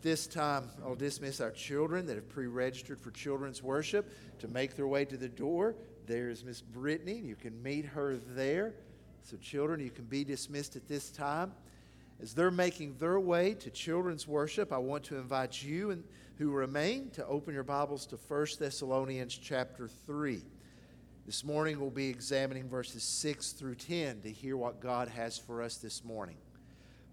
[0.00, 4.48] At this time, I'll dismiss our children that have pre registered for children's worship to
[4.48, 5.74] make their way to the door.
[6.06, 7.18] There's Miss Brittany.
[7.18, 8.72] You can meet her there.
[9.24, 11.52] So, children, you can be dismissed at this time.
[12.18, 16.02] As they're making their way to children's worship, I want to invite you and
[16.38, 20.40] who remain to open your Bibles to 1 Thessalonians chapter 3.
[21.26, 25.60] This morning we'll be examining verses 6 through 10 to hear what God has for
[25.60, 26.38] us this morning.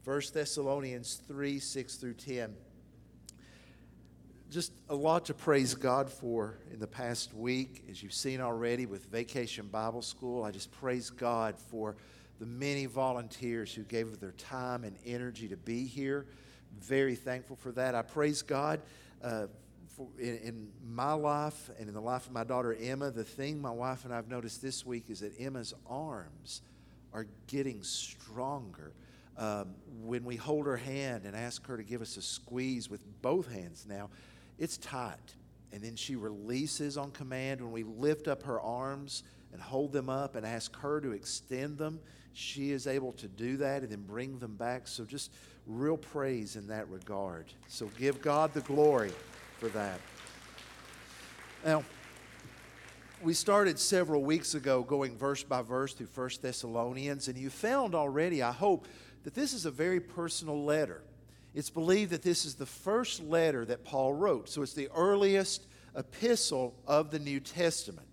[0.05, 2.55] 1 Thessalonians 3 6 through 10
[4.49, 7.83] just a lot to praise God for in the past week.
[7.89, 11.97] As you've seen already with Vacation Bible School, I just praise God for
[12.39, 16.27] the many volunteers who gave their time and energy to be here.
[16.79, 17.93] Very thankful for that.
[17.93, 18.79] I praise God
[19.21, 19.47] uh,
[19.95, 23.11] for in, in, my life and in the life of my daughter Emma.
[23.11, 26.61] The thing my wife and I have noticed this week is that Emma's arms
[27.11, 28.93] are getting stronger.
[29.37, 33.03] Um, when we hold her hand and ask her to give us a squeeze with
[33.21, 34.09] both hands now,
[34.57, 35.35] it's tight.
[35.71, 37.61] And then she releases on command.
[37.61, 41.77] When we lift up her arms and hold them up and ask her to extend
[41.77, 41.99] them,
[42.33, 44.87] she is able to do that and then bring them back.
[44.87, 45.31] So just
[45.65, 47.45] real praise in that regard.
[47.67, 49.11] So give God the glory
[49.59, 49.99] for that.
[51.65, 51.83] Now,
[53.21, 57.95] we started several weeks ago going verse by verse through First Thessalonians, and you found
[57.95, 58.87] already, I hope,
[59.23, 61.01] that this is a very personal letter.
[61.57, 64.47] It's believed that this is the first letter that Paul wrote.
[64.47, 68.07] So it's the earliest epistle of the New Testament,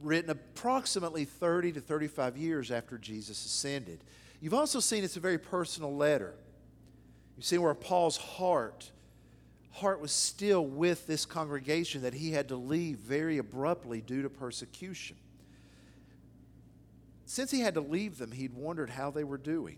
[0.00, 4.02] written approximately 30 to 35 years after Jesus ascended.
[4.40, 6.36] You've also seen it's a very personal letter.
[7.36, 8.90] You see where Paul's heart
[9.72, 14.30] heart was still with this congregation that he had to leave very abruptly due to
[14.30, 15.18] persecution.
[17.26, 19.76] Since he had to leave them, he'd wondered how they were doing.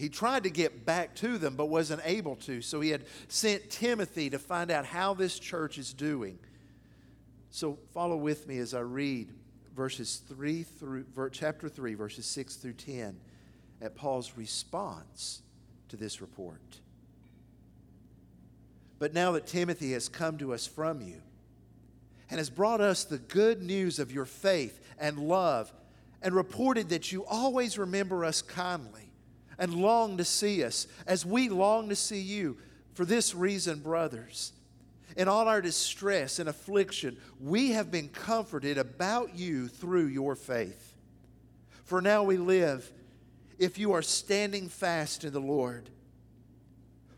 [0.00, 2.62] He tried to get back to them, but wasn't able to.
[2.62, 6.38] So he had sent Timothy to find out how this church is doing.
[7.50, 9.28] So follow with me as I read
[9.76, 13.14] verses 3 through chapter 3 verses 6 through 10
[13.82, 15.42] at Paul's response
[15.90, 16.80] to this report.
[18.98, 21.20] But now that Timothy has come to us from you
[22.30, 25.70] and has brought us the good news of your faith and love
[26.22, 29.09] and reported that you always remember us kindly
[29.60, 32.56] and long to see us as we long to see you.
[32.94, 34.52] For this reason, brothers,
[35.16, 40.96] in all our distress and affliction, we have been comforted about you through your faith.
[41.84, 42.90] For now we live
[43.58, 45.90] if you are standing fast in the Lord.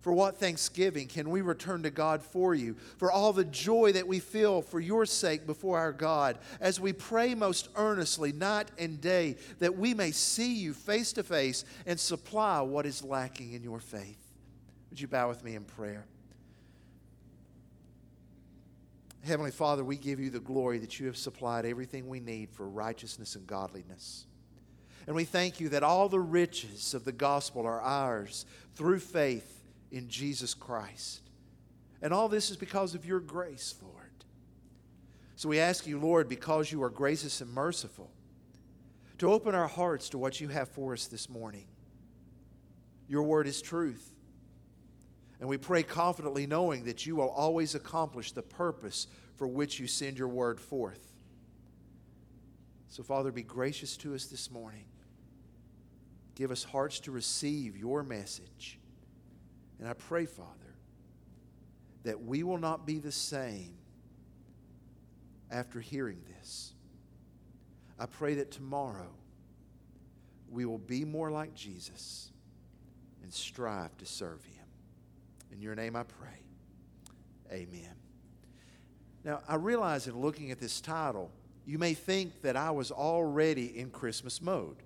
[0.03, 2.75] For what thanksgiving can we return to God for you?
[2.97, 6.93] For all the joy that we feel for your sake before our God, as we
[6.93, 11.99] pray most earnestly, night and day, that we may see you face to face and
[11.99, 14.19] supply what is lacking in your faith.
[14.91, 16.05] Would you bow with me in prayer?
[19.25, 22.69] Heavenly Father, we give you the glory that you have supplied everything we need for
[22.69, 24.27] righteousness and godliness.
[25.07, 29.62] And we thank you that all the riches of the gospel are ours through faith
[29.93, 31.21] in Jesus Christ.
[32.01, 33.97] And all this is because of your grace, Lord.
[35.37, 38.11] So we ask you, Lord, because you are gracious and merciful,
[39.19, 41.67] to open our hearts to what you have for us this morning.
[43.07, 44.13] Your word is truth.
[45.39, 49.87] And we pray confidently, knowing that you will always accomplish the purpose for which you
[49.87, 51.13] send your word forth.
[52.89, 54.85] So, Father, be gracious to us this morning.
[56.35, 58.79] Give us hearts to receive your message.
[59.83, 60.49] And I pray, Father,
[62.05, 63.75] that we will not be the same
[65.51, 66.73] after hearing this.
[67.99, 69.11] I pray that tomorrow
[70.49, 72.31] we will be more like Jesus
[73.25, 74.67] and strive to serve him.
[75.51, 76.45] In your name I pray.
[77.51, 77.97] Amen.
[79.25, 81.29] Now, I realize in looking at this title,
[81.67, 84.77] you may think that I was already in Christmas mode.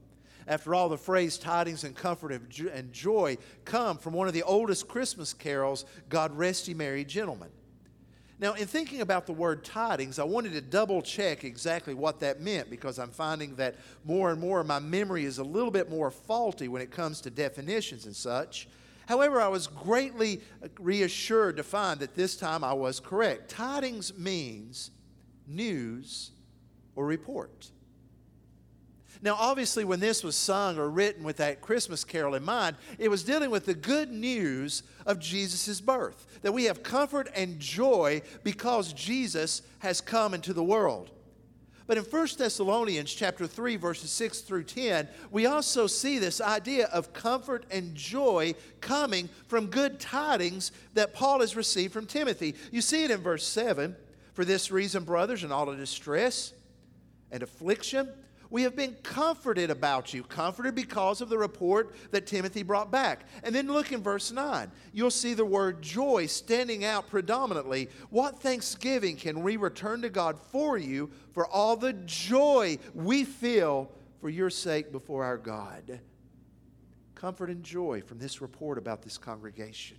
[0.46, 4.86] After all, the phrase tidings and comfort and joy come from one of the oldest
[4.86, 7.48] Christmas carols, God Rest Ye Merry Gentlemen.
[8.38, 12.40] Now, in thinking about the word tidings, I wanted to double check exactly what that
[12.40, 16.10] meant because I'm finding that more and more my memory is a little bit more
[16.10, 18.68] faulty when it comes to definitions and such.
[19.06, 23.50] However, I was greatly uh, reassured to find that this time I was correct.
[23.50, 24.90] Tidings means
[25.46, 26.32] news
[26.94, 27.70] or report.
[29.26, 33.08] Now, obviously, when this was sung or written with that Christmas carol in mind, it
[33.08, 38.22] was dealing with the good news of Jesus' birth, that we have comfort and joy
[38.44, 41.10] because Jesus has come into the world.
[41.88, 46.86] But in 1 Thessalonians chapter 3 verses 6 through 10, we also see this idea
[46.92, 52.54] of comfort and joy coming from good tidings that Paul has received from Timothy.
[52.70, 53.96] You see it in verse 7,
[54.34, 56.52] for this reason brothers in all the distress
[57.32, 58.08] and affliction
[58.50, 63.26] we have been comforted about you, comforted because of the report that Timothy brought back.
[63.42, 64.70] And then look in verse 9.
[64.92, 67.88] You'll see the word joy standing out predominantly.
[68.10, 73.90] What thanksgiving can we return to God for you for all the joy we feel
[74.20, 76.00] for your sake before our God?
[77.14, 79.96] Comfort and joy from this report about this congregation.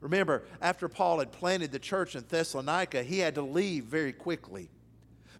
[0.00, 4.70] Remember, after Paul had planted the church in Thessalonica, he had to leave very quickly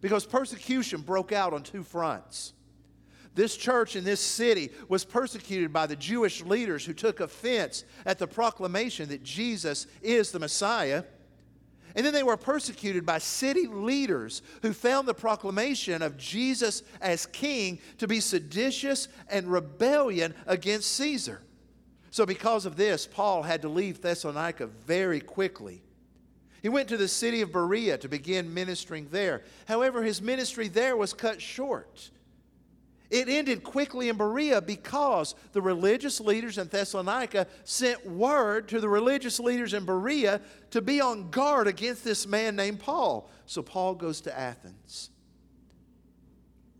[0.01, 2.53] because persecution broke out on two fronts.
[3.37, 8.17] This church in this city was persecuted by the Jewish leaders who took offense at
[8.17, 11.03] the proclamation that Jesus is the Messiah.
[11.95, 17.27] And then they were persecuted by city leaders who found the proclamation of Jesus as
[17.27, 21.41] king to be seditious and rebellion against Caesar.
[22.09, 25.83] So, because of this, Paul had to leave Thessalonica very quickly
[26.61, 29.43] he went to the city of Berea to begin ministering there.
[29.67, 32.11] However, his ministry there was cut short.
[33.09, 38.89] It ended quickly in Berea because the religious leaders in Thessalonica sent word to the
[38.89, 43.29] religious leaders in Berea to be on guard against this man named Paul.
[43.45, 45.09] So Paul goes to Athens.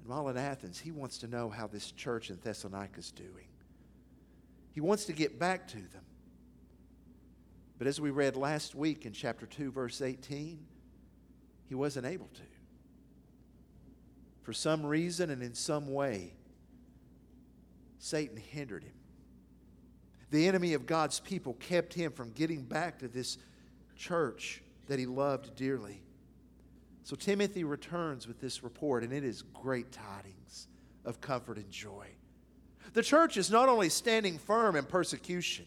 [0.02, 3.48] And while in Athens, he wants to know how this church in Thessalonica is doing.
[4.74, 6.04] He wants to get back to them.
[7.78, 10.60] But as we read last week in chapter 2, verse 18,
[11.68, 12.42] he wasn't able to.
[14.42, 16.34] For some reason and in some way,
[18.00, 18.94] Satan hindered him.
[20.32, 23.38] The enemy of God's people kept him from getting back to this
[23.96, 26.02] church that he loved dearly.
[27.04, 30.68] So Timothy returns with this report, and it is great tidings
[31.06, 32.08] of comfort and joy.
[32.94, 35.66] The church is not only standing firm in persecution,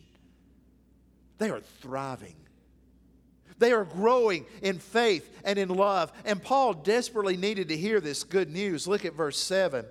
[1.40, 2.36] they are thriving.
[3.58, 6.12] They are growing in faith and in love.
[6.24, 8.86] And Paul desperately needed to hear this good news.
[8.86, 9.84] Look at verse 7.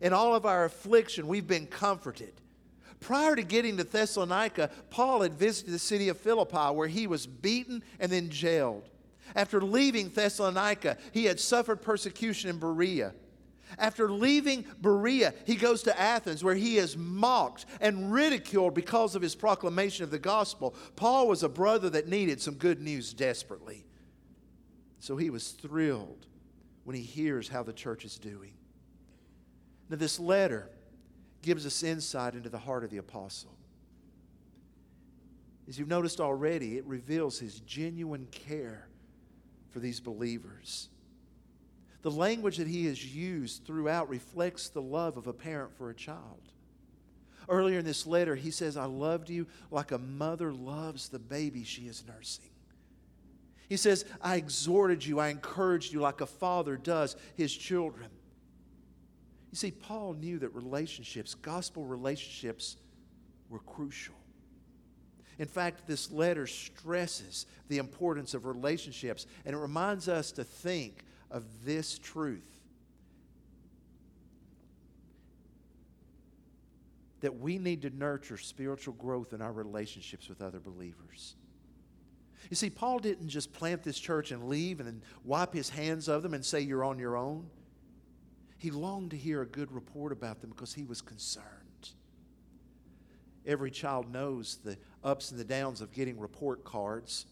[0.00, 2.32] In all of our affliction, we've been comforted.
[2.98, 7.26] Prior to getting to Thessalonica, Paul had visited the city of Philippi where he was
[7.26, 8.88] beaten and then jailed.
[9.36, 13.14] After leaving Thessalonica, he had suffered persecution in Berea.
[13.78, 19.22] After leaving Berea, he goes to Athens where he is mocked and ridiculed because of
[19.22, 20.74] his proclamation of the gospel.
[20.96, 23.84] Paul was a brother that needed some good news desperately.
[24.98, 26.26] So he was thrilled
[26.84, 28.52] when he hears how the church is doing.
[29.88, 30.70] Now, this letter
[31.42, 33.56] gives us insight into the heart of the apostle.
[35.68, 38.88] As you've noticed already, it reveals his genuine care
[39.70, 40.88] for these believers.
[42.02, 45.94] The language that he has used throughout reflects the love of a parent for a
[45.94, 46.40] child.
[47.48, 51.64] Earlier in this letter, he says, I loved you like a mother loves the baby
[51.64, 52.50] she is nursing.
[53.68, 58.08] He says, I exhorted you, I encouraged you like a father does his children.
[59.50, 62.76] You see, Paul knew that relationships, gospel relationships,
[63.48, 64.14] were crucial.
[65.38, 71.04] In fact, this letter stresses the importance of relationships, and it reminds us to think
[71.30, 72.46] of this truth
[77.20, 81.36] that we need to nurture spiritual growth in our relationships with other believers.
[82.48, 86.08] You see, Paul didn't just plant this church and leave and then wipe his hands
[86.08, 87.48] of them and say, You're on your own.
[88.56, 91.46] He longed to hear a good report about them because he was concerned.
[93.46, 97.26] Every child knows the ups and the downs of getting report cards.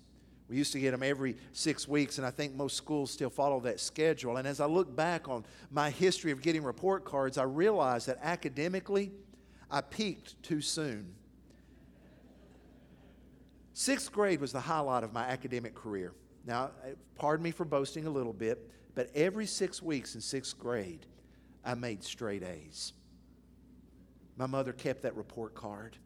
[0.49, 3.61] We used to get them every six weeks, and I think most schools still follow
[3.61, 4.39] that schedule.
[4.39, 8.19] And as I look back on my history of getting report cards, I realized that
[8.23, 9.13] academically,
[9.71, 11.15] I peaked too soon.
[13.75, 16.13] Sixth grade was the highlight of my academic career.
[16.47, 20.59] Now, eh, pardon me for boasting a little bit, but every six weeks in sixth
[20.59, 21.07] grade,
[21.65, 22.95] I made straight A's.
[24.39, 25.97] My mother kept that report card.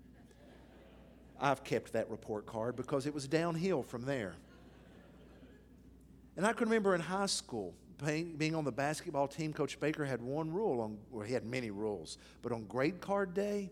[1.43, 4.35] I've kept that report card because it was downhill from there.
[6.37, 7.75] And I can remember in high school,
[8.39, 12.17] being on the basketball team, Coach Baker had one rule on, he had many rules,
[12.43, 13.71] but on grade card day,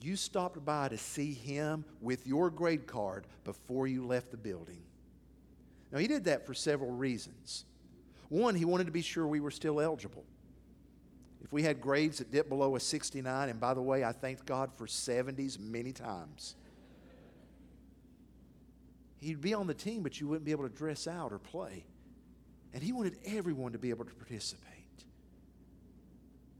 [0.00, 4.82] you stopped by to see him with your grade card before you left the building.
[5.90, 7.64] Now, he did that for several reasons.
[8.28, 10.24] One, he wanted to be sure we were still eligible.
[11.42, 14.46] If we had grades that dipped below a 69, and by the way, I thanked
[14.46, 16.56] God for 70s many times.
[19.24, 21.86] You'd be on the team, but you wouldn't be able to dress out or play.
[22.74, 24.70] And he wanted everyone to be able to participate.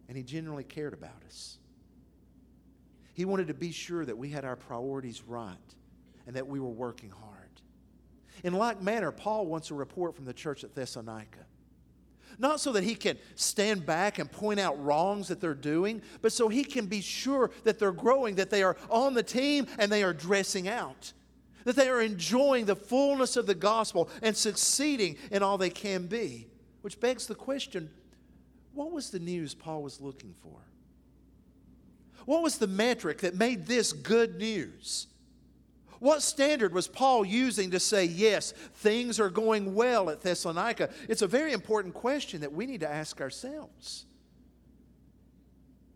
[0.09, 1.59] And he genuinely cared about us.
[3.13, 5.57] He wanted to be sure that we had our priorities right
[6.27, 7.35] and that we were working hard.
[8.43, 11.45] In like manner, Paul wants a report from the church at Thessalonica.
[12.39, 16.33] Not so that he can stand back and point out wrongs that they're doing, but
[16.33, 19.93] so he can be sure that they're growing, that they are on the team and
[19.93, 21.13] they are dressing out,
[21.65, 26.07] that they are enjoying the fullness of the gospel and succeeding in all they can
[26.07, 26.47] be.
[26.83, 27.91] Which begs the question
[28.75, 30.59] what was the news Paul was looking for?
[32.27, 35.07] What was the metric that made this good news?
[36.01, 40.91] What standard was Paul using to say, yes, things are going well at Thessalonica?
[41.09, 44.05] It's a very important question that we need to ask ourselves.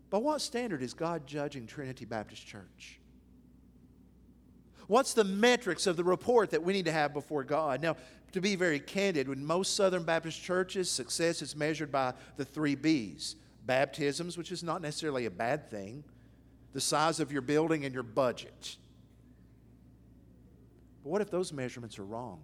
[0.09, 2.98] By what standard is God judging Trinity Baptist Church?
[4.89, 7.79] What's the metrics of the report that we need to have before God?
[7.79, 7.95] Now,
[8.31, 12.73] to be very candid, in most Southern Baptist churches, success is measured by the three
[12.73, 13.35] B's
[13.67, 16.03] baptisms, which is not necessarily a bad thing,
[16.73, 18.77] the size of your building, and your budget.
[21.03, 22.41] But what if those measurements are wrong?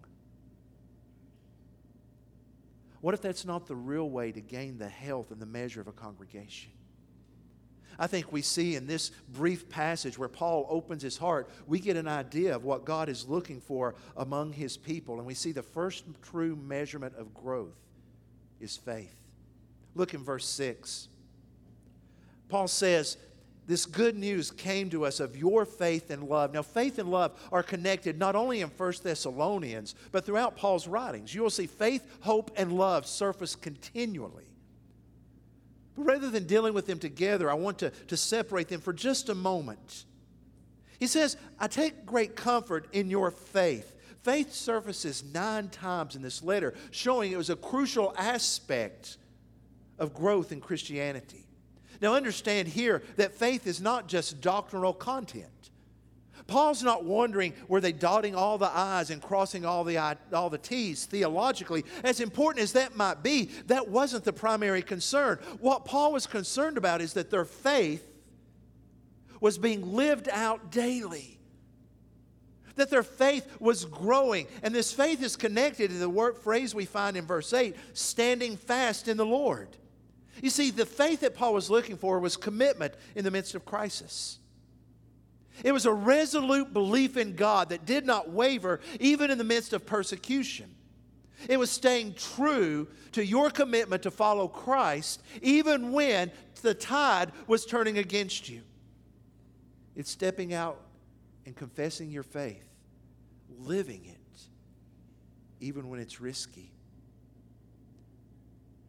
[3.01, 5.87] What if that's not the real way to gain the health and the measure of
[5.87, 6.69] a congregation?
[7.97, 11.97] I think we see in this brief passage where Paul opens his heart, we get
[11.97, 15.17] an idea of what God is looking for among his people.
[15.17, 17.75] And we see the first true measurement of growth
[18.59, 19.15] is faith.
[19.95, 21.07] Look in verse 6.
[22.49, 23.17] Paul says,
[23.67, 26.53] this good news came to us of your faith and love.
[26.53, 31.33] Now, faith and love are connected not only in 1 Thessalonians, but throughout Paul's writings.
[31.33, 34.45] You will see faith, hope, and love surface continually.
[35.95, 39.29] But rather than dealing with them together, I want to, to separate them for just
[39.29, 40.05] a moment.
[40.99, 43.95] He says, I take great comfort in your faith.
[44.23, 49.17] Faith surfaces nine times in this letter, showing it was a crucial aspect
[49.99, 51.45] of growth in Christianity.
[52.01, 55.47] Now, understand here that faith is not just doctrinal content.
[56.47, 60.49] Paul's not wondering were they dotting all the I's and crossing all the, I, all
[60.49, 61.83] the T's theologically.
[62.03, 65.39] As important as that might be, that wasn't the primary concern.
[65.59, 68.07] What Paul was concerned about is that their faith
[69.39, 71.39] was being lived out daily.
[72.75, 74.47] That their faith was growing.
[74.61, 78.57] And this faith is connected to the word phrase we find in verse 8 standing
[78.57, 79.69] fast in the Lord.
[80.41, 83.65] You see, the faith that Paul was looking for was commitment in the midst of
[83.65, 84.39] crisis.
[85.63, 89.73] It was a resolute belief in God that did not waver even in the midst
[89.73, 90.75] of persecution.
[91.47, 96.31] It was staying true to your commitment to follow Christ even when
[96.61, 98.61] the tide was turning against you.
[99.95, 100.81] It's stepping out
[101.45, 102.67] and confessing your faith,
[103.59, 104.41] living it,
[105.59, 106.71] even when it's risky.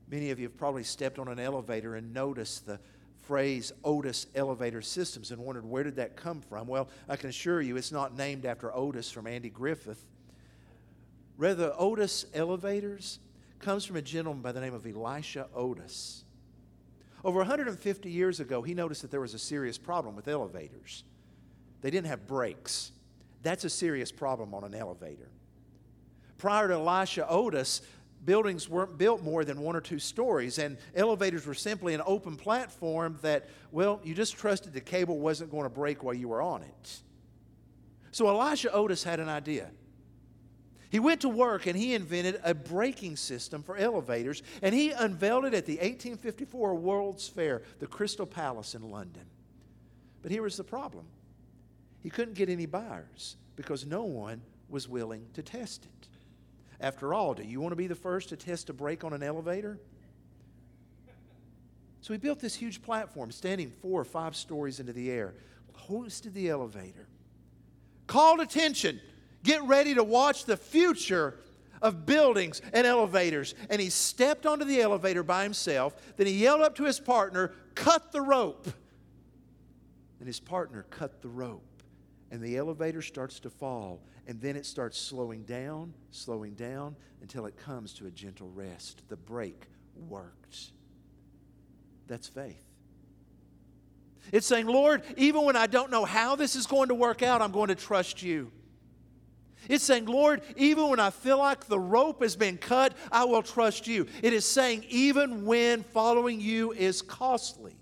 [0.09, 2.81] Many of you have probably stepped on an elevator and noticed the
[3.27, 6.69] phrase Otis Elevator Systems and wondered where did that come from?
[6.69, 10.05] Well, I can assure you it's not named after Otis from Andy Griffith.
[11.37, 13.19] Rather, Otis Elevators
[13.59, 16.25] comes from a gentleman by the name of Elisha Otis.
[17.25, 21.03] Over 150 years ago, he noticed that there was a serious problem with elevators.
[21.83, 22.93] They didn't have brakes.
[23.43, 25.29] That's a serious problem on an elevator.
[26.39, 27.83] Prior to Elisha Otis,
[28.25, 32.37] buildings weren't built more than one or two stories, and elevators were simply an open
[32.37, 36.43] platform that, well, you just trusted the cable wasn't going to break while you were
[36.43, 37.01] on it.
[38.11, 39.71] So Elijah Otis had an idea.
[40.91, 45.45] He went to work and he invented a braking system for elevators, and he unveiled
[45.45, 49.27] it at the 1854 World's Fair, the Crystal Palace in London.
[50.23, 51.05] But here was the problem
[52.03, 56.09] he couldn't get any buyers because no one was willing to test it.
[56.81, 59.23] After all, do you want to be the first to test a brake on an
[59.23, 59.79] elevator?
[62.01, 65.35] So he built this huge platform standing four or five stories into the air,
[65.89, 67.09] hosted the elevator,
[68.07, 69.01] called attention,
[69.43, 71.39] get ready to watch the future
[71.83, 73.55] of buildings and elevators.
[73.71, 75.97] And he stepped onto the elevator by himself.
[76.17, 78.69] Then he yelled up to his partner, Cut the rope.
[80.19, 81.76] And his partner cut the rope.
[82.31, 87.47] And the elevator starts to fall and then it starts slowing down, slowing down until
[87.47, 89.03] it comes to a gentle rest.
[89.09, 89.67] The brake
[90.09, 90.73] worked.
[92.09, 92.63] That's faith.
[94.33, 97.41] It's saying, Lord, even when I don't know how this is going to work out,
[97.41, 98.51] I'm going to trust you.
[99.69, 103.43] It's saying, Lord, even when I feel like the rope has been cut, I will
[103.43, 104.07] trust you.
[104.23, 107.77] It is saying, even when following you is costly,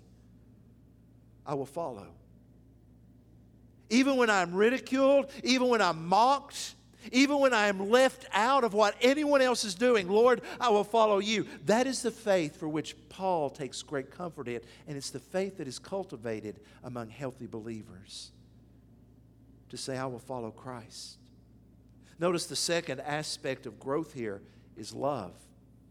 [1.45, 2.07] I will follow
[3.89, 6.75] even when I'm ridiculed, even when I'm mocked,
[7.11, 10.83] Even when I am left out of what anyone else is doing, Lord, I will
[10.83, 11.45] follow you.
[11.65, 15.57] That is the faith for which Paul takes great comfort in, and it's the faith
[15.57, 18.31] that is cultivated among healthy believers
[19.69, 21.17] to say, I will follow Christ.
[22.19, 24.41] Notice the second aspect of growth here
[24.77, 25.33] is love.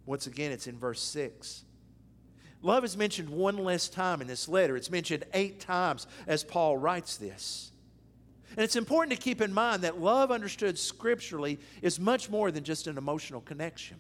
[0.07, 1.65] Once again, it's in verse 6.
[2.63, 4.77] Love is mentioned one less time in this letter.
[4.77, 7.73] It's mentioned eight times as Paul writes this.
[8.57, 12.65] And it's important to keep in mind that love, understood scripturally, is much more than
[12.65, 13.97] just an emotional connection.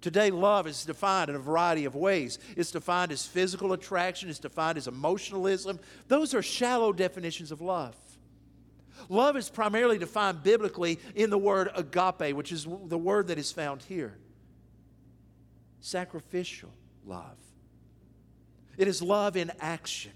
[0.00, 2.38] Today, love is defined in a variety of ways.
[2.56, 5.80] It's defined as physical attraction, it's defined as emotionalism.
[6.06, 7.96] Those are shallow definitions of love.
[9.08, 13.52] Love is primarily defined biblically in the word agape, which is the word that is
[13.52, 14.16] found here
[15.80, 16.72] sacrificial
[17.04, 17.36] love.
[18.76, 20.12] It is love in action.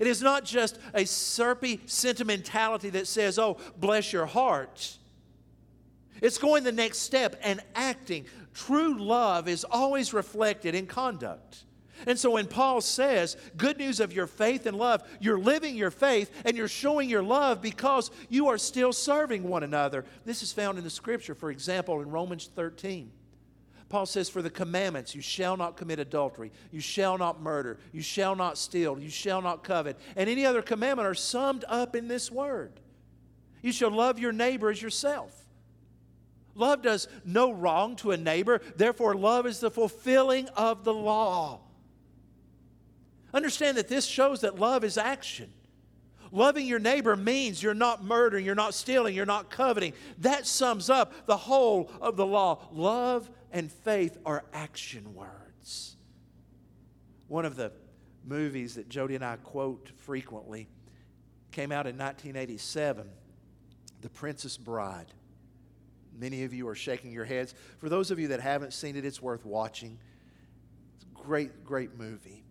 [0.00, 4.96] It is not just a syrupy sentimentality that says, oh, bless your heart.
[6.22, 8.24] It's going the next step and acting.
[8.54, 11.64] True love is always reflected in conduct.
[12.06, 15.90] And so when Paul says, good news of your faith and love, you're living your
[15.90, 20.06] faith and you're showing your love because you are still serving one another.
[20.24, 23.12] This is found in the scripture, for example, in Romans 13.
[23.90, 28.00] Paul says, For the commandments, you shall not commit adultery, you shall not murder, you
[28.00, 32.08] shall not steal, you shall not covet, and any other commandment are summed up in
[32.08, 32.80] this word.
[33.60, 35.36] You shall love your neighbor as yourself.
[36.54, 41.60] Love does no wrong to a neighbor, therefore, love is the fulfilling of the law.
[43.34, 45.52] Understand that this shows that love is action.
[46.32, 49.92] Loving your neighbor means you're not murdering, you're not stealing, you're not coveting.
[50.18, 52.68] That sums up the whole of the law.
[52.72, 55.96] Love and faith are action words.
[57.26, 57.72] One of the
[58.24, 60.68] movies that Jody and I quote frequently
[61.50, 63.08] came out in 1987
[64.02, 65.06] The Princess Bride.
[66.16, 67.54] Many of you are shaking your heads.
[67.78, 69.98] For those of you that haven't seen it, it's worth watching.
[70.96, 72.44] It's a great, great movie.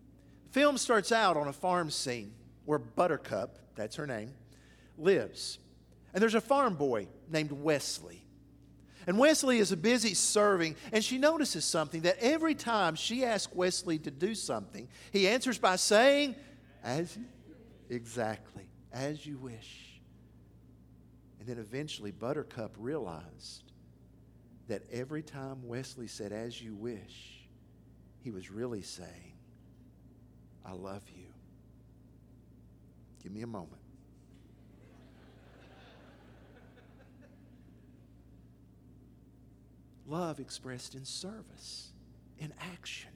[0.50, 2.32] film starts out on a farm scene
[2.70, 4.32] where Buttercup, that's her name,
[4.96, 5.58] lives.
[6.14, 8.24] And there's a farm boy named Westley.
[9.08, 13.98] And Westley is busy serving, and she notices something that every time she asks Westley
[13.98, 16.36] to do something, he answers by saying,
[16.84, 17.24] As you,
[17.88, 20.00] exactly, as you wish.
[21.40, 23.64] And then eventually Buttercup realized
[24.68, 27.48] that every time Westley said, As you wish,
[28.22, 29.32] he was really saying,
[30.64, 31.19] I love you.
[33.22, 33.80] Give me a moment.
[40.10, 41.92] love expressed in service,
[42.38, 43.10] in action.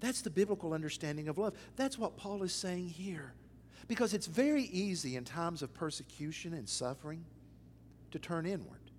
[0.00, 1.54] That's the biblical understanding of love.
[1.74, 3.34] That's what Paul is saying here.
[3.88, 7.24] Because it's very easy in times of persecution and suffering
[8.12, 8.90] to turn inward,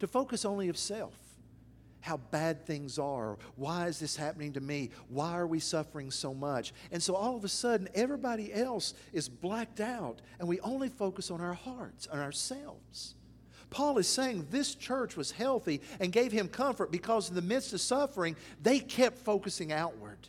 [0.00, 1.14] to focus only of self.
[2.00, 3.36] How bad things are.
[3.56, 4.90] Why is this happening to me?
[5.08, 6.72] Why are we suffering so much?
[6.92, 11.30] And so all of a sudden, everybody else is blacked out, and we only focus
[11.30, 13.14] on our hearts, on ourselves.
[13.70, 17.72] Paul is saying this church was healthy and gave him comfort because in the midst
[17.72, 20.28] of suffering, they kept focusing outward.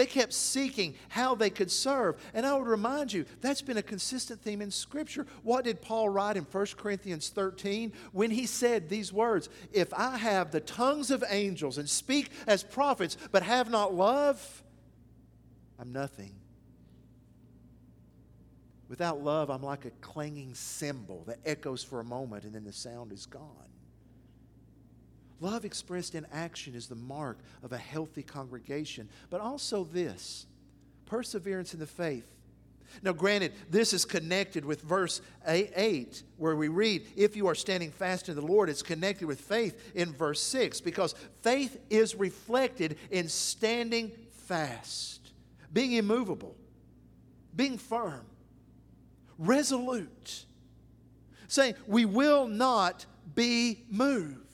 [0.00, 2.16] They kept seeking how they could serve.
[2.32, 5.26] And I would remind you, that's been a consistent theme in Scripture.
[5.42, 10.16] What did Paul write in 1 Corinthians 13 when he said these words If I
[10.16, 14.62] have the tongues of angels and speak as prophets, but have not love,
[15.78, 16.32] I'm nothing.
[18.88, 22.72] Without love, I'm like a clanging cymbal that echoes for a moment and then the
[22.72, 23.69] sound is gone.
[25.40, 30.46] Love expressed in action is the mark of a healthy congregation, but also this
[31.06, 32.26] perseverance in the faith.
[33.02, 37.92] Now, granted, this is connected with verse 8, where we read, If you are standing
[37.92, 42.98] fast in the Lord, it's connected with faith in verse 6, because faith is reflected
[43.10, 45.30] in standing fast,
[45.72, 46.56] being immovable,
[47.54, 48.26] being firm
[49.40, 50.44] resolute,
[51.48, 54.49] saying, We will not be moved.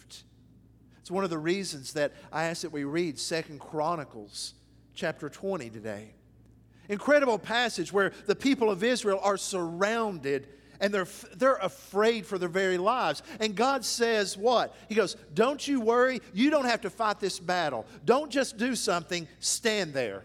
[1.07, 4.55] It's one of the reasons that I ask that we read Second Chronicles
[4.92, 6.09] chapter 20 today.
[6.88, 10.49] Incredible passage where the people of Israel are surrounded
[10.81, 13.23] and they're, they're afraid for their very lives.
[13.38, 14.75] And God says, What?
[14.88, 16.21] He goes, Don't you worry.
[16.35, 17.87] You don't have to fight this battle.
[18.05, 20.25] Don't just do something, stand there.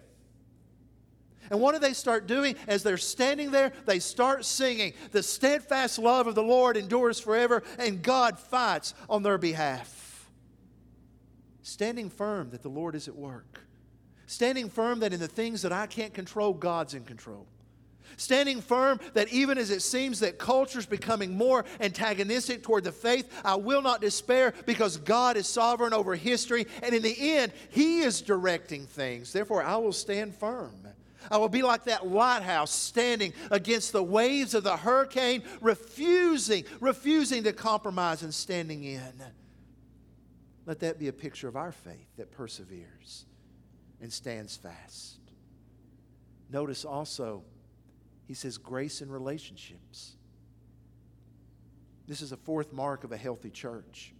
[1.51, 2.55] And what do they start doing?
[2.67, 7.61] As they're standing there, they start singing, The steadfast love of the Lord endures forever,
[7.77, 10.00] and God fights on their behalf.
[11.63, 13.61] Standing firm that the Lord is at work.
[14.25, 17.47] Standing firm that in the things that I can't control, God's in control.
[18.17, 22.91] Standing firm that even as it seems that culture is becoming more antagonistic toward the
[22.91, 27.51] faith, I will not despair because God is sovereign over history and in the end,
[27.69, 29.31] He is directing things.
[29.31, 30.75] Therefore, I will stand firm.
[31.29, 37.43] I will be like that lighthouse standing against the waves of the hurricane, refusing, refusing
[37.43, 39.13] to compromise and standing in.
[40.65, 43.25] Let that be a picture of our faith that perseveres
[43.99, 45.19] and stands fast.
[46.51, 47.43] Notice also,
[48.27, 50.15] he says grace in relationships.
[52.07, 54.13] This is a fourth mark of a healthy church.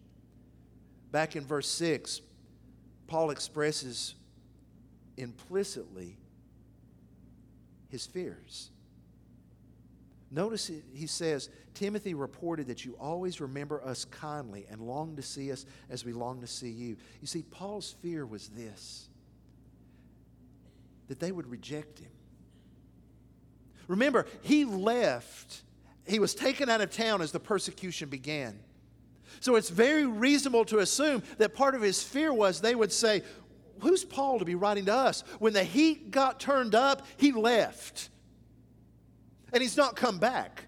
[1.12, 2.22] Back in verse 6,
[3.08, 4.16] Paul expresses
[5.18, 6.18] implicitly
[7.90, 8.71] his fears.
[10.32, 15.52] Notice he says, Timothy reported that you always remember us kindly and long to see
[15.52, 16.96] us as we long to see you.
[17.20, 19.10] You see, Paul's fear was this
[21.10, 22.12] that they would reject him.
[23.90, 25.64] Remember, he left,
[26.08, 28.58] he was taken out of town as the persecution began.
[29.42, 33.24] So it's very reasonable to assume that part of his fear was they would say,
[33.82, 35.26] Who's Paul to be writing to us?
[35.40, 38.10] When the heat got turned up, he left.
[39.54, 40.66] And he's not come back.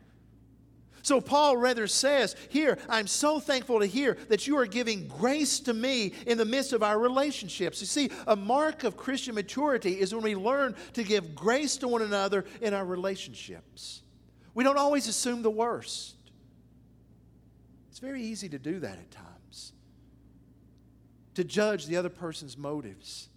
[1.04, 5.60] So Paul rather says, Here, I'm so thankful to hear that you are giving grace
[5.62, 7.82] to me in the midst of our relationships.
[7.82, 11.90] You see, a mark of Christian maturity is when we learn to give grace to
[11.90, 14.02] one another in our relationships.
[14.54, 16.16] We don't always assume the worst.
[17.90, 19.74] It's very easy to do that at times,
[21.36, 23.28] to judge the other person's motives.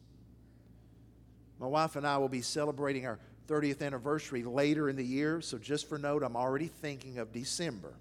[1.59, 5.59] My wife and I will be celebrating our 30th anniversary later in the year, so
[5.59, 7.95] just for note, I'm already thinking of December.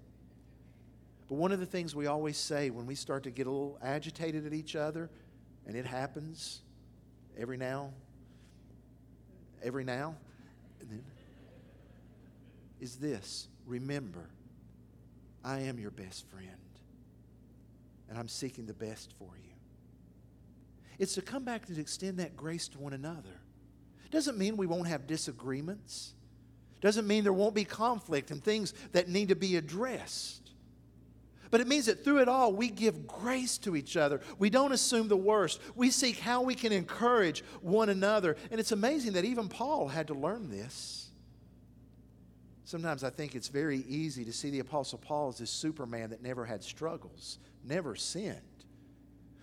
[1.28, 3.78] But one of the things we always say when we start to get a little
[3.82, 5.10] agitated at each other,
[5.66, 6.60] and it happens
[7.36, 7.90] every now,
[9.62, 10.14] every now,
[10.80, 11.02] then,
[12.80, 14.28] is this remember,
[15.44, 16.50] I am your best friend,
[18.08, 19.52] and I'm seeking the best for you.
[20.98, 23.40] It's to come back to extend that grace to one another.
[24.10, 26.12] Doesn't mean we won't have disagreements.
[26.80, 30.46] Doesn't mean there won't be conflict and things that need to be addressed.
[31.50, 34.20] But it means that through it all, we give grace to each other.
[34.38, 35.60] We don't assume the worst.
[35.74, 38.36] We seek how we can encourage one another.
[38.50, 41.08] And it's amazing that even Paul had to learn this.
[42.64, 46.20] Sometimes I think it's very easy to see the Apostle Paul as this Superman that
[46.20, 48.55] never had struggles, never sinned.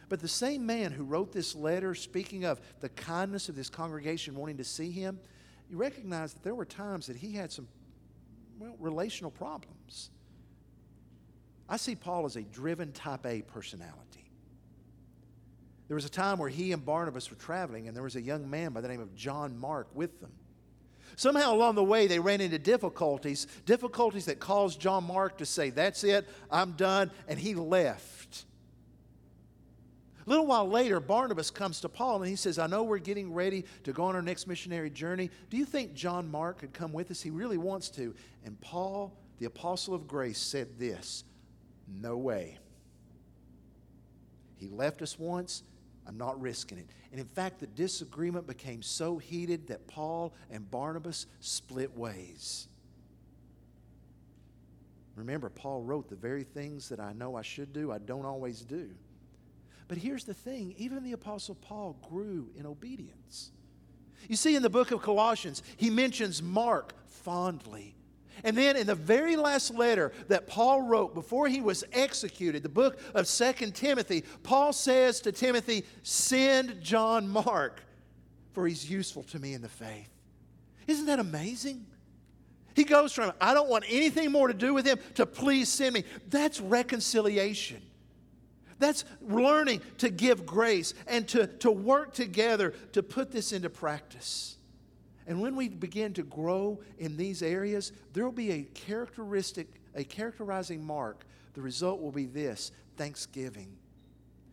[0.10, 4.36] But the same man who wrote this letter, speaking of the kindness of this congregation
[4.36, 5.20] wanting to see him,
[5.70, 7.68] you recognize that there were times that he had some
[8.60, 10.10] well, relational problems.
[11.68, 14.30] I see Paul as a driven type A personality.
[15.88, 18.50] There was a time where he and Barnabas were traveling, and there was a young
[18.50, 20.32] man by the name of John Mark with them.
[21.16, 25.70] Somehow along the way, they ran into difficulties, difficulties that caused John Mark to say,
[25.70, 28.46] That's it, I'm done, and he left.
[30.26, 33.34] A little while later, Barnabas comes to Paul and he says, I know we're getting
[33.34, 35.30] ready to go on our next missionary journey.
[35.50, 37.22] Do you think John Mark could come with us?
[37.22, 38.16] He really wants to.
[38.46, 41.26] And Paul, the apostle of grace, said this
[41.88, 42.58] No way.
[44.56, 45.64] He left us once.
[46.08, 46.88] I'm not risking it.
[47.12, 52.68] And in fact, the disagreement became so heated that Paul and Barnabas split ways.
[55.16, 58.62] Remember, Paul wrote the very things that I know I should do, I don't always
[58.62, 58.90] do.
[59.94, 63.52] But here's the thing even the Apostle Paul grew in obedience.
[64.28, 67.96] You see, in the book of Colossians, he mentions Mark fondly.
[68.44, 72.70] And then in the very last letter that Paul wrote before he was executed, the
[72.70, 77.84] book of Second Timothy, Paul says to Timothy, Send John Mark,
[78.54, 80.10] for he's useful to me in the faith.
[80.88, 81.86] Isn't that amazing?
[82.76, 85.94] He goes from, I don't want anything more to do with him, to please send
[85.94, 86.04] me.
[86.32, 87.84] That's reconciliation.
[88.84, 94.58] That's learning to give grace and to, to work together to put this into practice.
[95.26, 100.04] And when we begin to grow in these areas, there will be a characteristic, a
[100.04, 101.24] characterizing mark.
[101.54, 103.74] The result will be this thanksgiving.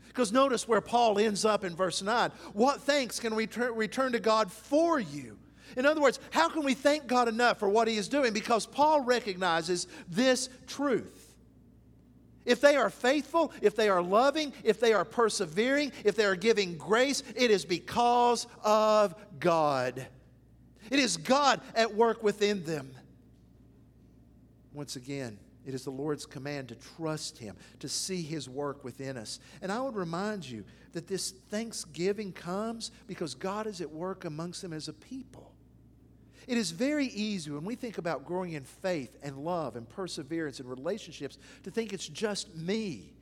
[0.07, 2.31] Because notice where Paul ends up in verse 9.
[2.53, 5.39] What thanks can we return, return to God for you?
[5.77, 8.33] In other words, how can we thank God enough for what he is doing?
[8.33, 11.20] Because Paul recognizes this truth.
[12.45, 16.37] If they are faithful, if they are loving, if they are persevering, if they are
[16.37, 20.07] giving grace, it is because of God.
[20.91, 22.91] It is God at work within them.
[24.73, 29.17] Once again, it is the Lord's command to trust Him, to see His work within
[29.17, 29.39] us.
[29.61, 34.63] And I would remind you that this thanksgiving comes because God is at work amongst
[34.63, 35.53] them as a people.
[36.47, 40.61] It is very easy when we think about growing in faith and love and perseverance
[40.61, 43.13] and relationships to think it's just me.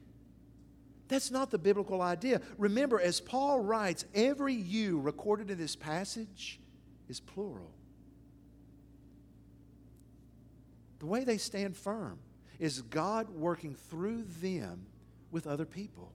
[1.08, 2.40] That's not the biblical idea.
[2.58, 6.60] Remember, as Paul writes, every you recorded in this passage
[7.08, 7.72] is plural.
[10.98, 12.18] The way they stand firm
[12.58, 14.86] is God working through them
[15.30, 16.12] with other people.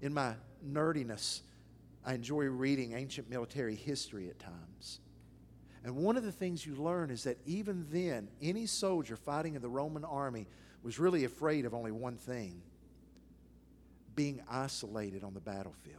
[0.00, 0.34] In my
[0.66, 1.40] nerdiness,
[2.04, 5.00] I enjoy reading ancient military history at times.
[5.84, 9.62] And one of the things you learn is that even then, any soldier fighting in
[9.62, 10.46] the Roman army
[10.82, 12.62] was really afraid of only one thing
[14.14, 15.98] being isolated on the battlefield.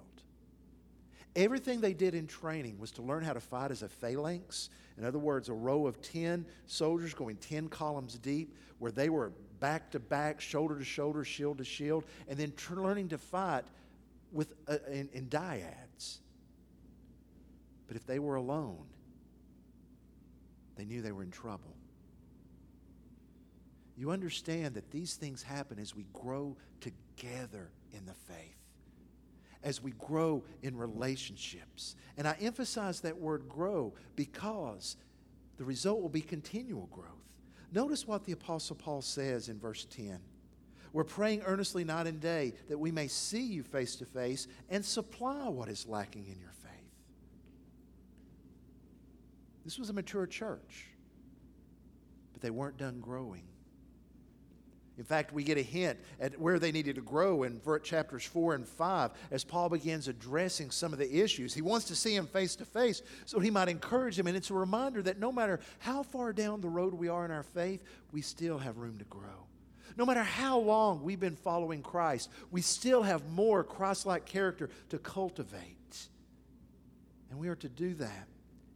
[1.36, 4.70] Everything they did in training was to learn how to fight as a phalanx.
[4.98, 9.32] In other words, a row of 10 soldiers going 10 columns deep, where they were
[9.60, 13.64] back to back, shoulder to shoulder, shield to shield, and then tr- learning to fight
[14.34, 16.18] with, uh, in, in dyads.
[17.88, 18.86] But if they were alone,
[20.76, 21.76] they knew they were in trouble.
[23.96, 28.58] You understand that these things happen as we grow together in the faith,
[29.62, 31.96] as we grow in relationships.
[32.18, 34.98] And I emphasize that word grow because
[35.58, 37.08] the result will be continual growth.
[37.72, 40.20] Notice what the Apostle Paul says in verse 10.
[40.94, 44.86] We're praying earnestly night and day that we may see you face to face and
[44.86, 46.72] supply what is lacking in your faith.
[49.66, 50.86] This was a mature church,
[52.32, 53.44] but they weren't done growing.
[54.96, 58.54] In fact, we get a hint at where they needed to grow in chapters 4
[58.54, 61.56] and 5 as Paul begins addressing some of the issues.
[61.56, 64.28] He wants to see him face to face so he might encourage him.
[64.28, 67.32] And it's a reminder that no matter how far down the road we are in
[67.32, 69.48] our faith, we still have room to grow.
[69.98, 74.70] No matter how long we've been following Christ, we still have more Christ like character
[74.90, 76.08] to cultivate.
[77.30, 78.28] And we are to do that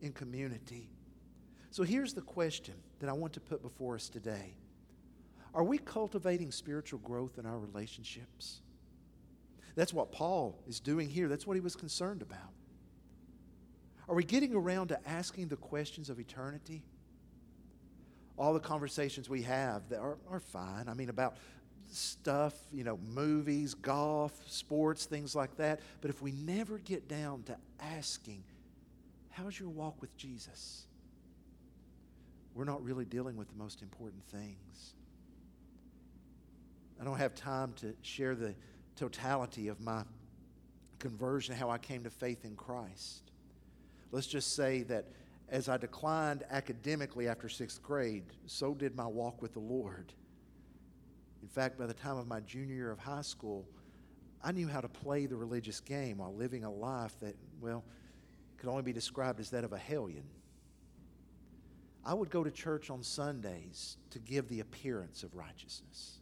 [0.01, 0.89] in community.
[1.71, 4.53] So here's the question that I want to put before us today
[5.53, 8.61] Are we cultivating spiritual growth in our relationships?
[9.75, 11.27] That's what Paul is doing here.
[11.27, 12.51] That's what he was concerned about.
[14.09, 16.83] Are we getting around to asking the questions of eternity?
[18.37, 20.87] All the conversations we have that are, are fine.
[20.87, 21.37] I mean, about
[21.91, 25.79] stuff, you know, movies, golf, sports, things like that.
[26.01, 28.43] But if we never get down to asking,
[29.31, 30.85] how's your walk with Jesus?
[32.53, 34.93] We're not really dealing with the most important things.
[36.99, 38.55] I don't have time to share the
[38.95, 40.03] totality of my
[40.99, 43.31] conversion, how I came to faith in Christ.
[44.11, 45.05] Let's just say that
[45.49, 50.13] as I declined academically after sixth grade, so did my walk with the Lord.
[51.41, 53.65] In fact, by the time of my junior year of high school,
[54.43, 57.83] I knew how to play the religious game while living a life that, well,
[58.57, 60.23] could only be described as that of a hellion.
[62.05, 66.19] I would go to church on Sundays to give the appearance of righteousness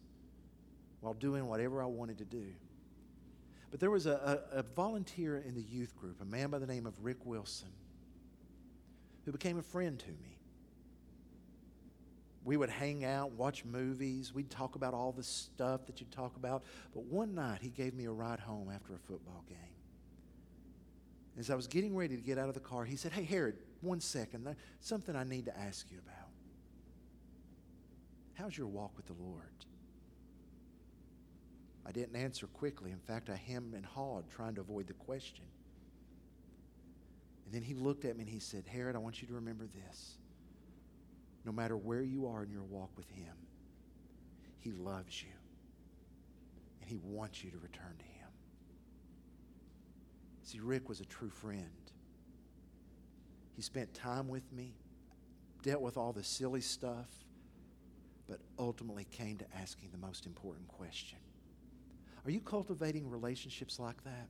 [1.00, 2.46] while doing whatever I wanted to do.
[3.70, 6.66] But there was a, a, a volunteer in the youth group, a man by the
[6.66, 7.68] name of Rick Wilson
[9.26, 10.38] who became a friend to me.
[12.44, 14.32] We would hang out, watch movies.
[14.32, 16.62] We'd talk about all the stuff that you'd talk about.
[16.94, 19.58] But one night, he gave me a ride home after a football game.
[21.36, 23.56] As I was getting ready to get out of the car, he said, Hey, Herod,
[23.80, 24.54] one second.
[24.80, 26.30] Something I need to ask you about.
[28.34, 29.42] How's your walk with the Lord?
[31.84, 32.92] I didn't answer quickly.
[32.92, 35.44] In fact, I hemmed and hawed, trying to avoid the question.
[37.46, 39.66] And then he looked at me and he said, Herod, I want you to remember
[39.66, 40.18] this.
[41.44, 43.32] No matter where you are in your walk with him,
[44.58, 45.30] he loves you.
[46.80, 48.28] And he wants you to return to him.
[50.42, 51.70] See, Rick was a true friend.
[53.54, 54.74] He spent time with me,
[55.62, 57.08] dealt with all the silly stuff,
[58.28, 61.18] but ultimately came to asking the most important question.
[62.24, 64.26] Are you cultivating relationships like that?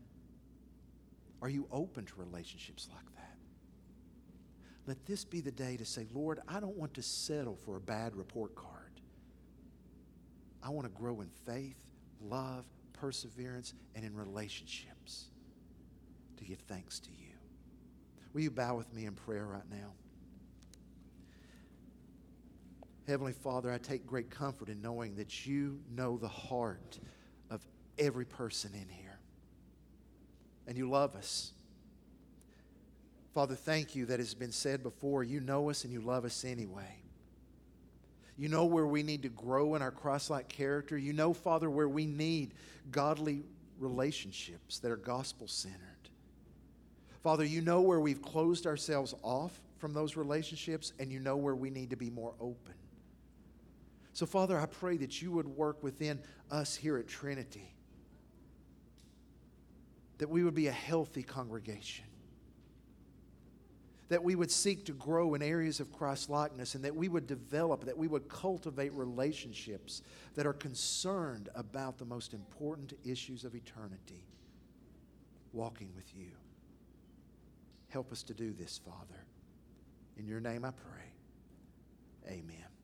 [1.42, 3.36] Are you open to relationships like that?
[4.86, 7.80] Let this be the day to say, Lord, I don't want to settle for a
[7.80, 8.72] bad report card.
[10.62, 11.76] I want to grow in faith,
[12.20, 15.26] love, perseverance, and in relationships
[16.38, 17.34] to give thanks to you.
[18.32, 19.92] Will you bow with me in prayer right now?
[23.06, 26.98] Heavenly Father, I take great comfort in knowing that you know the heart
[27.50, 27.64] of
[27.98, 29.05] every person in here
[30.66, 31.52] and you love us.
[33.34, 35.22] Father, thank you that has been said before.
[35.22, 37.02] You know us and you love us anyway.
[38.38, 40.96] You know where we need to grow in our Christ like character.
[40.96, 42.54] You know, Father, where we need
[42.90, 43.42] godly
[43.78, 45.80] relationships that are gospel centered.
[47.22, 51.54] Father, you know where we've closed ourselves off from those relationships, and you know where
[51.54, 52.74] we need to be more open.
[54.12, 56.18] So, Father, I pray that you would work within
[56.50, 57.74] us here at Trinity,
[60.18, 62.04] that we would be a healthy congregation,
[64.08, 67.26] that we would seek to grow in areas of Christ likeness, and that we would
[67.26, 70.02] develop, that we would cultivate relationships
[70.34, 74.26] that are concerned about the most important issues of eternity
[75.52, 76.30] walking with you.
[77.88, 79.24] Help us to do this, Father.
[80.16, 81.12] In your name I pray.
[82.28, 82.75] Amen.